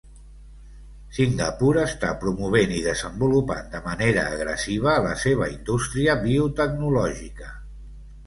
[1.17, 7.51] Singapur està promovent i desenvolupant de manera agressiva la seva indústria biotecnològica.